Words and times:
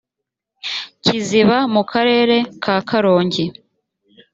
kiziba 1.03 1.57
mu 1.73 1.83
karere 1.91 2.37
ka 2.63 2.75
karongi 2.87 3.45